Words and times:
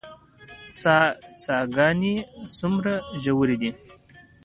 څاه 1.43 1.63
ګانې 1.75 2.15
څومره 2.57 2.93
ژورې 3.23 3.55
وي؟ 3.61 3.71